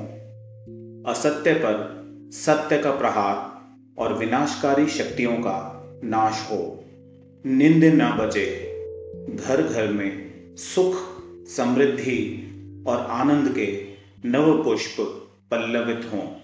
असत्य 1.11 1.55
पर 1.55 2.05
सत्य 2.33 2.79
का 2.79 2.91
प्रहार 2.91 3.61
और 3.99 4.19
विनाशकारी 4.19 4.87
शक्तियों 4.87 5.37
का 5.37 5.85
नाश 6.05 6.49
हो। 6.51 6.85
निंद 7.47 7.85
न 7.85 8.19
बचे 8.19 8.74
घर 9.31 9.63
घर 9.63 9.89
में 9.89 10.35
सुख 10.57 10.95
समृद्धि 11.49 12.41
और 12.87 12.97
आनंद 12.99 13.55
के 13.55 13.89
नव 14.25 14.65
पुष्प 14.65 14.97
पल्लवित 15.51 16.11
हों। 16.13 16.44